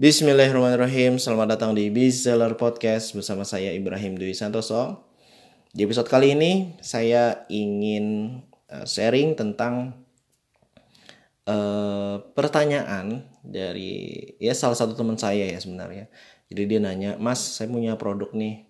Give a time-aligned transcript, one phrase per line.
[0.00, 1.20] Bismillahirrahmanirrahim.
[1.20, 5.04] Selamat datang di Bestseller Podcast Bersama saya Ibrahim Dwi Santoso.
[5.68, 8.40] Di episode kali ini Saya ingin
[8.72, 10.00] uh, sharing tentang
[11.44, 16.08] uh, Pertanyaan Dari Ya salah satu teman saya ya sebenarnya.
[16.48, 18.64] Jadi dia nanya Mas saya punya produk nih.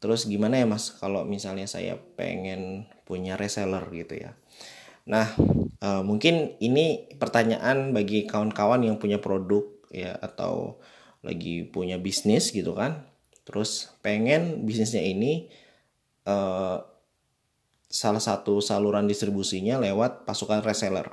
[0.00, 4.32] Terus gimana ya mas Kalau misalnya saya pengen punya reseller gitu ya?
[5.04, 5.28] Nah
[5.84, 10.80] uh, mungkin ini pertanyaan bagi kawan-kawan yang punya produk ya atau
[11.24, 13.04] lagi punya bisnis gitu kan.
[13.44, 15.48] Terus pengen bisnisnya ini
[16.28, 16.84] uh,
[17.88, 21.08] salah satu saluran distribusinya lewat pasukan reseller.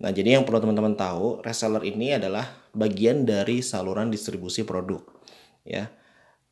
[0.00, 5.04] Nah jadi yang perlu teman-teman tahu reseller ini adalah bagian dari saluran distribusi produk
[5.62, 5.92] ya.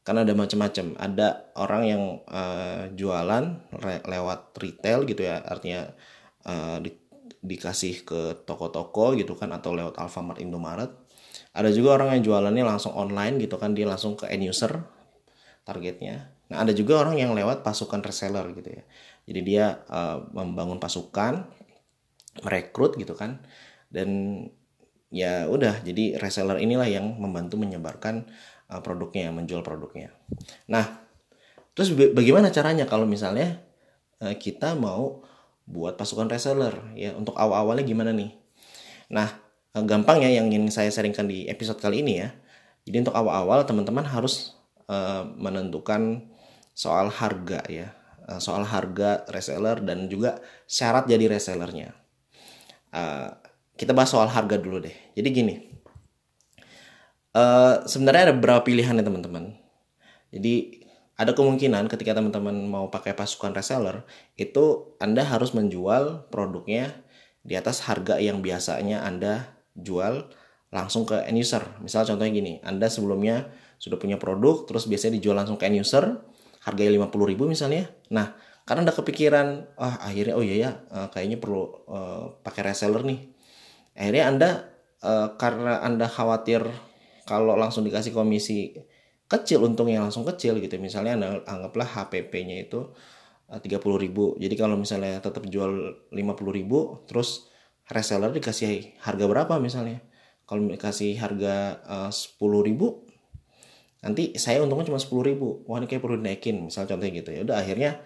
[0.05, 0.97] Karena ada macam-macam.
[0.97, 3.45] Ada orang yang uh, jualan
[4.09, 5.89] lewat retail gitu ya artinya
[6.49, 6.93] uh, di
[7.39, 10.91] dikasih ke toko-toko gitu kan atau lewat Alfamart Indomaret
[11.59, 14.79] ada juga orang yang jualannya langsung online gitu kan dia langsung ke end user
[15.67, 16.31] targetnya.
[16.55, 18.83] Nah ada juga orang yang lewat pasukan reseller gitu ya.
[19.27, 21.51] Jadi dia uh, membangun pasukan
[22.47, 23.43] merekrut gitu kan.
[23.91, 24.41] Dan
[25.11, 28.31] ya udah jadi reseller inilah yang membantu menyebarkan
[28.71, 30.15] uh, produknya menjual produknya.
[30.71, 31.03] Nah
[31.75, 33.59] terus bagaimana caranya kalau misalnya
[34.23, 35.27] uh, kita mau
[35.67, 36.95] buat pasukan reseller?
[36.95, 38.31] Ya untuk awal-awalnya gimana nih?
[39.11, 39.48] Nah
[39.79, 42.35] Eh, gampang ya yang ingin saya sharingkan di episode kali ini ya.
[42.89, 44.57] Jadi untuk awal-awal teman-teman harus
[44.89, 46.25] uh, menentukan
[46.73, 47.93] soal harga ya,
[48.25, 51.93] uh, soal harga reseller dan juga syarat jadi resellernya.
[52.89, 53.29] Uh,
[53.77, 54.97] kita bahas soal harga dulu deh.
[55.13, 55.55] Jadi gini,
[57.37, 59.53] uh, sebenarnya ada beberapa pilihan ya teman-teman.
[60.33, 60.81] Jadi
[61.21, 64.09] ada kemungkinan ketika teman-teman mau pakai pasukan reseller
[64.41, 67.05] itu Anda harus menjual produknya
[67.45, 70.29] di atas harga yang biasanya Anda jual
[70.69, 71.65] langsung ke end user.
[71.81, 73.49] Misal contohnya gini, Anda sebelumnya
[73.81, 76.21] sudah punya produk, terus biasanya dijual langsung ke end user,
[76.67, 77.89] harganya 50 ribu misalnya.
[78.13, 78.37] Nah,
[78.69, 79.47] karena Anda kepikiran,
[79.81, 83.21] ah akhirnya oh iya ya, uh, kayaknya perlu uh, pakai reseller nih.
[83.97, 84.51] Akhirnya Anda,
[85.01, 86.69] uh, karena Anda khawatir
[87.25, 88.77] kalau langsung dikasih komisi
[89.25, 90.77] kecil, untungnya langsung kecil gitu.
[90.77, 92.93] Misalnya Anda anggaplah HPP-nya itu
[93.49, 94.37] uh, 30 ribu.
[94.37, 96.19] Jadi kalau misalnya tetap jual 50
[96.53, 97.49] ribu, terus
[97.89, 100.05] reseller dikasih harga berapa misalnya?
[100.49, 103.09] Kalau dikasih harga eh, sepuluh ribu
[103.99, 105.67] nanti saya untungnya cuma sepuluh ribu.
[105.67, 107.35] Wah ini kayak perlu dinaikin misal contohnya gitu.
[107.35, 107.99] Ya udah akhirnya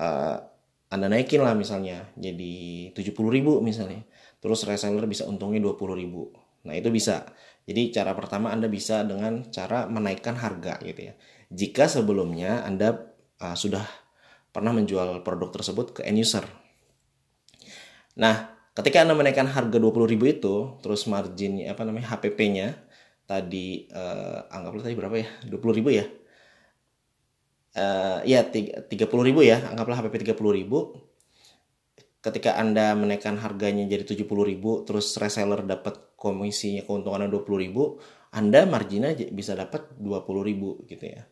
[0.00, 0.40] uh,
[0.88, 2.54] anda naikin lah misalnya jadi
[2.96, 4.08] tujuh puluh ribu misalnya.
[4.40, 6.32] Terus reseller bisa untungnya dua puluh ribu.
[6.64, 7.28] Nah itu bisa.
[7.68, 11.14] Jadi cara pertama anda bisa dengan cara menaikkan harga gitu ya.
[11.52, 13.12] Jika sebelumnya anda
[13.44, 13.84] uh, sudah
[14.48, 16.48] pernah menjual produk tersebut ke end user.
[18.16, 22.74] Nah ketika Anda menaikkan harga 20.000 itu, terus marginnya apa namanya HPP-nya
[23.24, 25.28] tadi uh, anggaplah tadi berapa ya?
[25.46, 26.06] 20.000 ya.
[27.74, 28.90] Uh, ya 30.000
[29.42, 30.66] ya, anggaplah HPP 30.000.
[32.24, 34.26] Ketika Anda menaikkan harganya jadi 70.000,
[34.88, 41.22] terus reseller dapat komisinya keuntungan 20.000, Anda marginnya bisa dapat 20.000 gitu ya.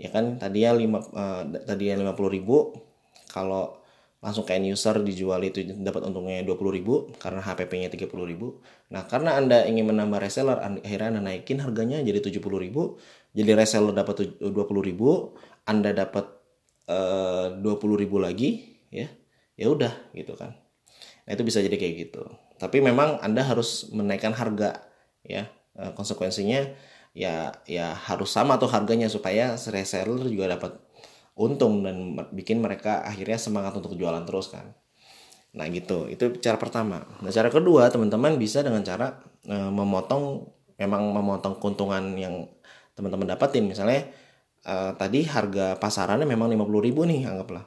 [0.00, 3.81] Ya kan tadinya 5 uh, tadinya 50.000 kalau
[4.22, 8.94] langsung ke end user dijual itu dapat untungnya 20.000 karena HPP-nya 30.000.
[8.94, 12.38] Nah, karena Anda ingin menambah reseller akhirnya Anda naikin harganya jadi 70.000,
[13.34, 14.54] jadi reseller dapat 20.000,
[15.66, 16.26] Anda dapat
[16.86, 19.10] eh, uh, 20.000 lagi ya.
[19.58, 20.54] Ya udah gitu kan.
[21.26, 22.22] Nah, itu bisa jadi kayak gitu.
[22.62, 24.86] Tapi memang Anda harus menaikkan harga
[25.26, 25.50] ya.
[25.74, 26.70] Uh, konsekuensinya
[27.12, 30.78] ya ya harus sama tuh harganya supaya reseller juga dapat
[31.36, 34.76] untung dan bikin mereka akhirnya semangat untuk jualan terus kan.
[35.56, 36.08] Nah gitu.
[36.08, 37.04] Itu cara pertama.
[37.20, 40.48] Nah cara kedua teman-teman bisa dengan cara e, memotong
[40.80, 42.48] memang memotong keuntungan yang
[42.92, 44.08] teman-teman dapatin misalnya
[44.64, 47.64] e, tadi harga pasarannya memang 50 ribu nih anggaplah.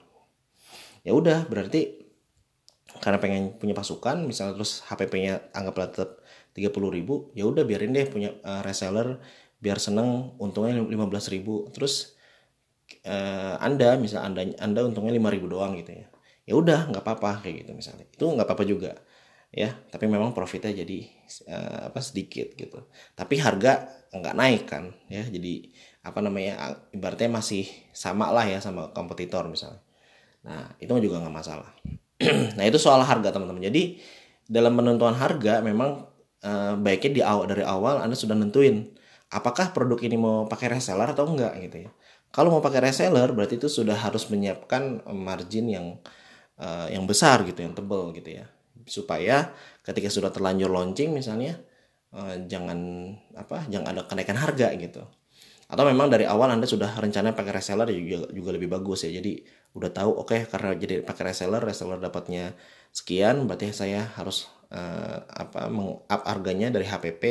[1.05, 2.05] Ya udah berarti
[3.01, 6.23] karena pengen punya pasukan misalnya terus HPP-nya anggaplah tetap
[6.55, 9.19] 30 ribu ya udah biarin deh punya uh, reseller
[9.59, 11.69] biar seneng untungnya 15 ribu.
[11.69, 12.15] Terus
[13.05, 16.05] uh, anda misal anda anda untungnya lima ribu doang gitu ya.
[16.46, 18.05] Ya udah nggak apa-apa kayak gitu misalnya.
[18.09, 18.91] Itu nggak apa-apa juga
[19.49, 19.73] ya.
[19.90, 20.99] Tapi memang profitnya jadi
[21.49, 22.85] uh, apa sedikit gitu.
[23.17, 25.26] Tapi harga nggak naik kan ya.
[25.26, 25.73] Jadi
[26.05, 29.81] apa namanya ibaratnya masih sama lah ya sama kompetitor misalnya.
[30.46, 31.72] Nah itu juga nggak masalah.
[32.55, 33.59] Nah itu soal harga teman-teman.
[33.59, 33.99] Jadi
[34.46, 36.05] dalam penentuan harga memang
[36.46, 38.93] uh, baiknya di awal dari awal anda sudah nentuin
[39.34, 41.91] apakah produk ini mau pakai reseller atau enggak gitu ya
[42.35, 45.85] kalau mau pakai reseller berarti itu sudah harus menyiapkan margin yang
[46.59, 48.52] uh, yang besar gitu, yang tebal gitu ya.
[48.84, 49.55] Supaya
[49.87, 51.55] ketika sudah terlanjur launching misalnya
[52.11, 52.76] uh, jangan
[53.40, 55.08] apa jangan ada kenaikan harga gitu.
[55.72, 59.16] Atau memang dari awal anda sudah rencana pakai reseller juga juga lebih bagus ya.
[59.16, 59.40] Jadi
[59.72, 62.52] udah tahu oke okay, karena jadi pakai reseller reseller dapatnya
[62.91, 67.23] sekian berarti saya harus uh, apa meng up harganya dari HPP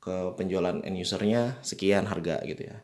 [0.00, 2.80] ke penjualan end usernya sekian harga gitu ya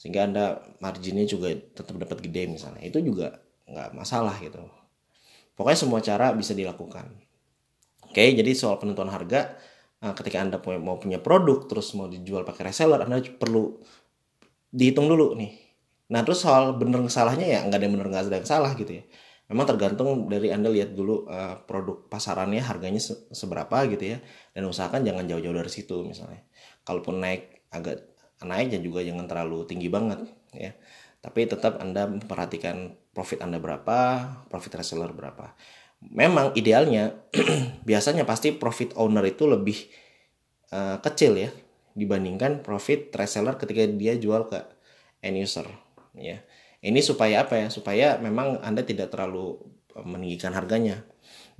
[0.00, 0.44] sehingga anda
[0.80, 2.80] marginnya juga tetap dapat gede misalnya.
[2.80, 3.36] Itu juga
[3.68, 4.64] nggak masalah gitu.
[5.52, 7.12] Pokoknya semua cara bisa dilakukan.
[8.08, 9.60] Oke jadi soal penentuan harga
[10.00, 13.76] uh, ketika anda mau punya produk terus mau dijual pakai reseller anda perlu
[14.72, 15.52] dihitung dulu nih.
[16.10, 18.98] Nah terus soal bener salahnya ya nggak ada yang bener nggak ada yang salah gitu
[18.98, 19.04] ya.
[19.52, 24.18] Memang tergantung dari anda lihat dulu uh, produk pasarannya harganya se seberapa gitu ya.
[24.56, 26.40] Dan usahakan jangan jauh-jauh dari situ misalnya.
[26.88, 28.09] Kalaupun naik agak
[28.44, 30.72] naik dan juga jangan terlalu tinggi banget ya.
[31.20, 35.52] Tapi tetap anda memperhatikan profit anda berapa profit reseller berapa.
[36.00, 37.12] Memang idealnya
[37.88, 39.76] biasanya pasti profit owner itu lebih
[40.72, 41.50] uh, kecil ya
[41.92, 44.64] dibandingkan profit reseller ketika dia jual ke
[45.20, 45.68] end user
[46.16, 46.40] ya.
[46.80, 47.68] Ini supaya apa ya?
[47.68, 49.60] Supaya memang anda tidak terlalu
[49.92, 51.04] eh, meninggikan harganya.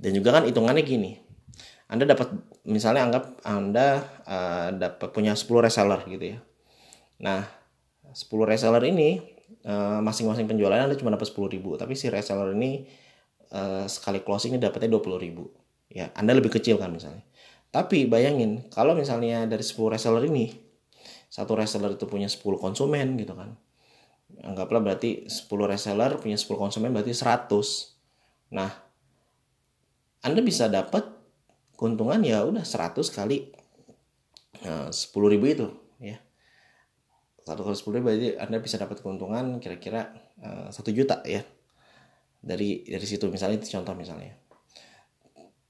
[0.01, 1.21] Dan juga kan hitungannya gini
[1.91, 2.31] anda dapat
[2.63, 6.39] misalnya anggap anda uh, dapat punya 10 reseller gitu ya
[7.21, 7.45] nah
[8.09, 9.21] 10 reseller ini
[9.63, 12.89] uh, masing-masing penjualan anda cuma dapat 10 ribu tapi si reseller ini
[13.53, 15.45] uh, sekali closing ini dapatnya 20 ribu
[15.87, 17.21] ya anda lebih kecil kan misalnya
[17.71, 20.71] tapi bayangin kalau misalnya dari 10 reseller ini
[21.31, 23.55] satu reseller itu punya 10 konsumen gitu kan.
[24.43, 27.47] Anggaplah berarti 10 reseller punya 10 konsumen berarti 100.
[28.51, 28.67] Nah,
[30.27, 31.07] Anda bisa dapat
[31.79, 33.47] keuntungan ya udah 100 kali
[34.67, 35.67] uh, 10 ribu itu
[36.03, 36.19] ya.
[37.41, 41.41] Satu kali 10 ribu berarti Anda bisa dapat keuntungan kira-kira uh, 1 juta ya.
[42.41, 44.33] Dari dari situ misalnya itu contoh misalnya.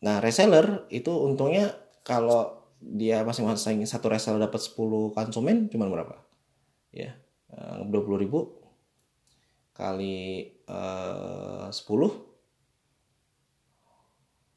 [0.01, 1.69] Nah, reseller itu untungnya
[2.01, 6.17] kalau dia masing-masing satu reseller dapat 10 konsumen cuma berapa?
[6.91, 7.15] Ya,
[7.53, 8.39] eh, dua puluh ribu
[9.71, 12.11] kali eh, sepuluh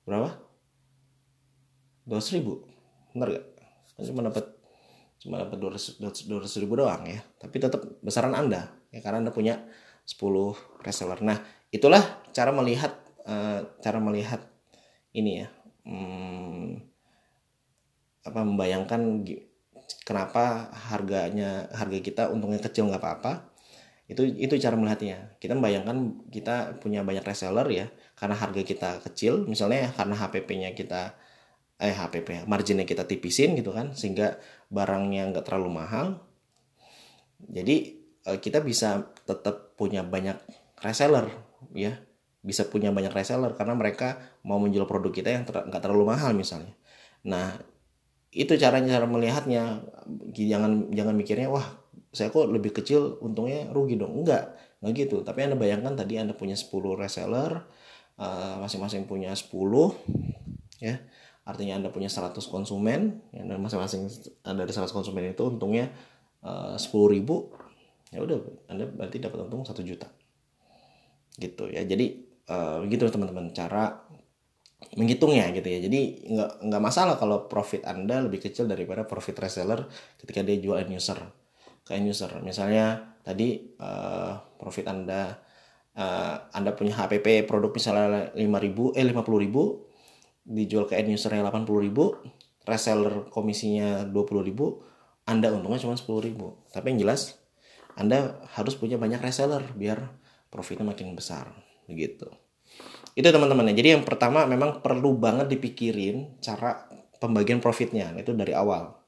[0.08, 0.32] berapa?
[2.08, 2.64] Dua ribu,
[3.12, 3.46] benar gak?
[3.96, 4.44] Kan cuma dapat
[5.24, 5.72] cuma dapat dua
[6.44, 9.64] ratus ribu doang ya, tapi tetap besaran anda ya karena anda punya
[10.04, 10.20] 10
[10.84, 11.18] reseller.
[11.24, 11.40] Nah
[11.72, 12.92] itulah cara melihat
[13.24, 14.44] uh, cara melihat
[15.16, 15.48] ini ya.
[15.84, 16.80] Hmm,
[18.24, 19.24] apa membayangkan
[20.08, 23.52] kenapa harganya harga kita untungnya kecil nggak apa-apa
[24.04, 27.86] itu itu cara melihatnya kita membayangkan kita punya banyak reseller ya
[28.16, 31.16] karena harga kita kecil misalnya karena HPP-nya kita
[31.74, 34.38] eh HPP marginnya kita tipisin gitu kan sehingga
[34.70, 36.06] barangnya nggak terlalu mahal.
[37.44, 37.76] Jadi
[38.24, 40.38] eh, kita bisa tetap punya banyak
[40.80, 41.30] reseller
[41.74, 41.98] ya.
[42.44, 46.36] Bisa punya banyak reseller karena mereka mau menjual produk kita yang nggak ter terlalu mahal
[46.36, 46.76] misalnya.
[47.26, 47.58] Nah
[48.30, 49.82] itu caranya cara melihatnya.
[50.30, 51.64] Jangan jangan mikirnya wah
[52.14, 54.22] saya kok lebih kecil untungnya rugi dong.
[54.22, 55.16] Enggak enggak gitu.
[55.26, 57.66] Tapi anda bayangkan tadi anda punya 10 reseller
[58.20, 59.50] uh, masing-masing punya 10
[60.82, 61.00] ya
[61.44, 64.08] artinya anda punya 100 konsumen ya, dan masing-masing
[64.41, 65.93] dari 100 konsumen itu untungnya
[66.41, 66.76] uh,
[67.08, 67.52] ribu
[68.08, 68.38] ya udah
[68.73, 70.08] anda berarti dapat untung satu juta.
[71.37, 71.85] Gitu ya.
[71.85, 74.08] Jadi uh, gitu teman-teman cara
[74.96, 75.79] menghitungnya gitu ya.
[75.85, 76.00] Jadi
[76.32, 79.85] nggak nggak masalah kalau profit anda lebih kecil daripada profit reseller
[80.20, 81.19] ketika dia jual end user
[81.84, 82.31] ke end user.
[82.41, 85.44] Misalnya tadi uh, profit anda
[85.98, 89.94] uh, anda punya HPP produk misalnya 5000 eh 50000
[90.44, 96.36] dijual ke end usernya 80000 reseller komisinya 20000 anda untungnya cuma 10000
[96.72, 97.41] tapi yang jelas
[97.94, 100.10] anda harus punya banyak reseller biar
[100.51, 101.51] profitnya makin besar
[101.86, 102.27] begitu.
[103.15, 106.91] Itu teman-teman jadi yang pertama memang perlu banget dipikirin cara
[107.22, 108.10] pembagian profitnya.
[108.19, 108.98] Itu dari awal.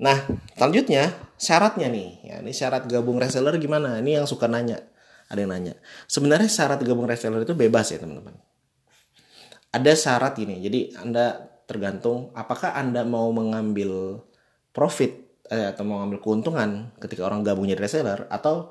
[0.00, 0.16] Nah
[0.56, 2.10] selanjutnya syaratnya nih.
[2.24, 4.00] Ya ini syarat gabung reseller gimana?
[4.00, 4.80] Ini yang suka nanya.
[5.28, 5.74] Ada yang nanya.
[6.08, 8.36] Sebenarnya syarat gabung reseller itu bebas ya teman-teman
[9.72, 14.22] ada syarat ini jadi anda tergantung apakah anda mau mengambil
[14.70, 16.70] profit eh, atau mau mengambil keuntungan
[17.02, 18.70] ketika orang gabung jadi reseller atau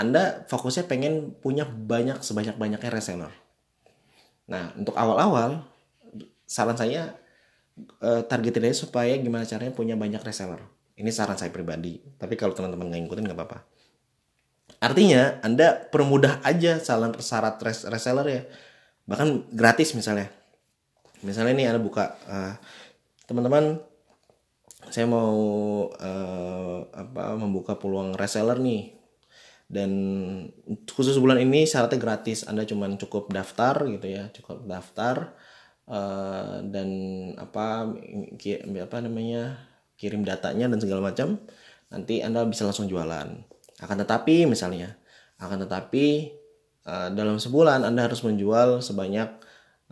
[0.00, 3.32] anda fokusnya pengen punya banyak sebanyak-banyaknya reseller
[4.50, 5.62] Nah, untuk awal-awal
[6.42, 7.14] saran saya
[8.02, 10.58] uh, targetin aja supaya gimana caranya punya banyak reseller.
[10.98, 12.02] Ini saran saya pribadi.
[12.18, 13.58] Tapi kalau teman-teman nggak ngikutin nggak apa-apa.
[14.82, 18.42] Artinya Anda permudah aja saran syarat res reseller ya.
[19.06, 20.28] Bahkan gratis misalnya.
[21.20, 22.54] Misalnya ini Anda buka uh,
[23.28, 23.80] teman-teman
[24.88, 25.36] saya mau
[25.92, 28.96] uh, apa membuka peluang reseller nih.
[29.70, 29.92] Dan
[30.90, 32.42] khusus bulan ini syaratnya gratis.
[32.48, 35.36] Anda cuma cukup daftar gitu ya cukup daftar
[35.86, 36.88] uh, dan
[37.38, 37.94] apa
[38.66, 41.36] apa namanya kirim datanya dan segala macam
[41.92, 43.28] nanti anda bisa langsung jualan.
[43.82, 44.96] Akan tetapi misalnya
[45.36, 46.34] akan tetapi
[46.90, 49.30] uh, dalam sebulan anda harus menjual sebanyak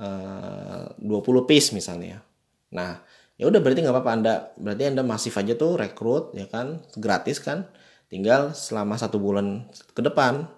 [0.03, 2.27] uh, 20 piece misalnya
[2.75, 2.99] nah
[3.39, 7.39] ya udah berarti nggak apa-apa anda berarti anda masif aja tuh rekrut ya kan gratis
[7.39, 7.71] kan
[8.11, 10.51] tinggal selama satu bulan ke depan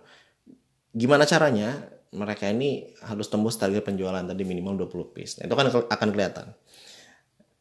[0.97, 5.39] gimana caranya mereka ini harus tembus target penjualan tadi minimal 20 piece.
[5.39, 6.47] Nah, itu kan akan kelihatan.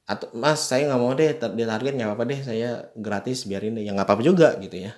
[0.09, 3.85] Atau Mas, saya nggak mau deh di target nggak apa-apa deh, saya gratis biarin deh.
[3.85, 4.97] Ya nggak apa-apa juga gitu ya.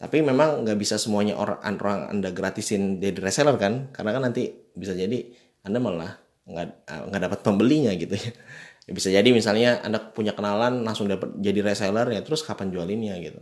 [0.00, 3.92] Tapi memang nggak bisa semuanya orang, orang Anda gratisin jadi reseller kan?
[3.92, 5.28] Karena kan nanti bisa jadi
[5.62, 6.16] Anda malah
[6.48, 6.66] nggak
[7.12, 8.32] nggak dapat pembelinya gitu ya.
[8.90, 13.38] Bisa jadi misalnya Anda punya kenalan langsung dapat jadi reseller ya terus kapan jualinnya gitu.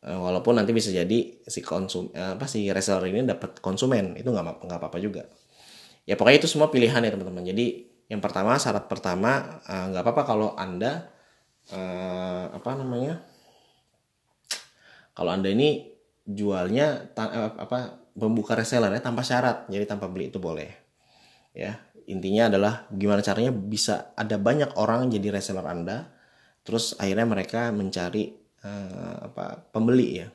[0.00, 4.32] Eh, walaupun nanti bisa jadi si konsum eh, apa si reseller ini dapat konsumen itu
[4.32, 5.28] nggak nggak apa-apa juga
[6.08, 7.66] ya pokoknya itu semua pilihan ya teman-teman jadi
[8.08, 11.12] yang pertama syarat pertama eh, nggak apa-apa kalau anda
[12.50, 13.22] apa namanya
[15.14, 15.90] kalau anda ini
[16.24, 17.10] jualnya
[17.58, 20.70] apa membuka reseller ya tanpa syarat jadi tanpa beli itu boleh.
[21.54, 26.10] Ya intinya adalah gimana caranya bisa ada banyak orang jadi reseller anda
[26.66, 30.28] terus akhirnya mereka mencari uh, apa pembeli ya.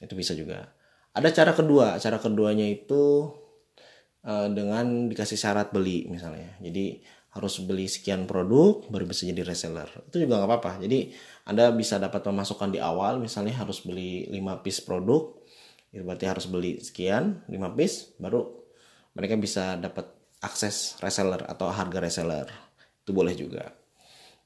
[0.00, 0.72] Itu bisa juga.
[1.12, 3.28] Ada cara kedua cara keduanya itu
[4.24, 6.56] uh, dengan dikasih syarat beli misalnya.
[6.62, 7.00] Jadi
[7.30, 9.86] harus beli sekian produk baru bisa jadi reseller.
[10.10, 10.72] Itu juga nggak apa-apa.
[10.82, 11.14] Jadi
[11.46, 15.38] anda bisa dapat pemasukan di awal misalnya harus beli 5 piece produk
[15.90, 18.46] itu berarti harus beli sekian 5 piece baru
[19.14, 20.06] mereka bisa dapat
[20.42, 22.48] akses reseller atau harga reseller.
[23.02, 23.74] Itu boleh juga.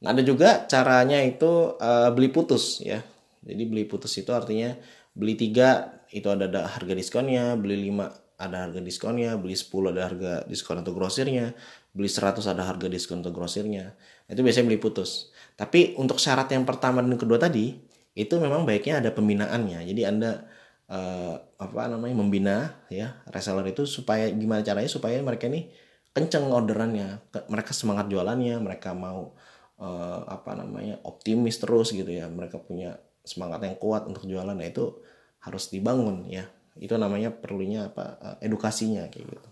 [0.05, 3.01] Nah, ada juga caranya itu uh, beli putus ya.
[3.45, 4.77] Jadi beli putus itu artinya
[5.13, 10.03] beli tiga itu ada, ada harga diskonnya, beli lima ada harga diskonnya, beli 10 ada
[10.11, 11.55] harga diskon untuk grosirnya,
[11.95, 13.95] beli 100 ada harga diskon untuk grosirnya.
[14.27, 15.31] Itu biasanya beli putus.
[15.55, 17.79] Tapi untuk syarat yang pertama dan kedua tadi
[18.15, 19.87] itu memang baiknya ada pembinaannya.
[19.87, 20.47] Jadi Anda
[20.91, 22.57] uh, apa namanya membina
[22.91, 25.71] ya reseller itu supaya gimana caranya supaya mereka ini
[26.15, 29.35] kenceng orderannya, mereka semangat jualannya, mereka mau
[29.79, 34.69] uh, apa namanya optimis terus gitu ya mereka punya semangat yang kuat untuk jualan nah
[34.69, 35.01] itu
[35.43, 36.45] harus dibangun ya
[36.79, 39.49] itu namanya perlunya apa uh, edukasinya kayak gitu.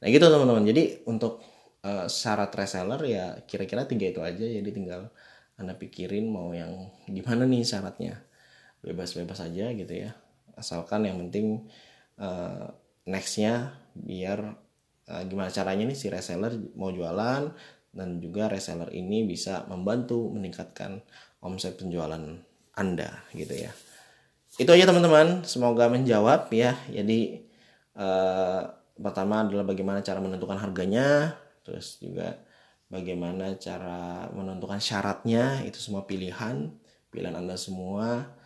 [0.00, 0.64] Nah gitu teman-teman.
[0.68, 1.40] Jadi untuk
[1.84, 4.44] uh, syarat reseller ya kira-kira tiga itu aja.
[4.44, 5.08] Jadi tinggal
[5.60, 8.20] anda pikirin mau yang gimana nih syaratnya.
[8.80, 10.16] Bebas-bebas aja gitu ya.
[10.56, 11.68] Asalkan yang penting
[12.20, 12.72] uh,
[13.08, 14.56] nextnya biar
[15.08, 17.52] uh, gimana caranya nih si reseller mau jualan
[17.90, 21.02] dan juga reseller ini bisa membantu meningkatkan
[21.42, 22.22] omset penjualan
[22.76, 23.72] Anda gitu ya.
[24.60, 26.76] Itu aja teman-teman, semoga menjawab ya.
[26.92, 27.48] Jadi
[27.96, 28.60] eh,
[29.00, 31.32] pertama adalah bagaimana cara menentukan harganya,
[31.64, 32.36] terus juga
[32.92, 36.76] bagaimana cara menentukan syaratnya, itu semua pilihan,
[37.08, 38.36] pilihan Anda semua.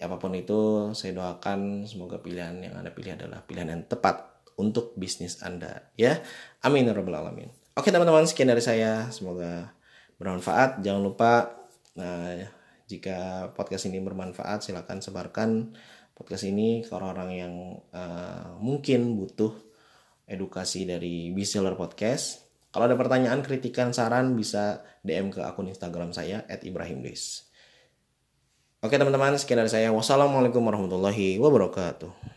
[0.00, 4.96] Apa pun itu, saya doakan semoga pilihan yang Anda pilih adalah pilihan yang tepat untuk
[4.96, 6.16] bisnis Anda ya.
[6.64, 7.52] Amin ya rabbal alamin.
[7.76, 9.12] Oke teman-teman, sekian dari saya.
[9.12, 9.76] Semoga
[10.16, 10.80] bermanfaat.
[10.80, 11.52] Jangan lupa,
[11.92, 12.55] nah,
[12.86, 15.74] jika podcast ini bermanfaat, silahkan sebarkan
[16.14, 17.54] podcast ini ke orang-orang yang
[17.92, 19.52] uh, mungkin butuh
[20.26, 22.46] edukasi dari Biseller Podcast.
[22.70, 27.02] Kalau ada pertanyaan, kritikan, saran, bisa DM ke akun Instagram saya, at Ibrahim
[28.84, 29.88] Oke teman-teman, sekian dari saya.
[29.90, 32.34] Wassalamualaikum warahmatullahi wabarakatuh.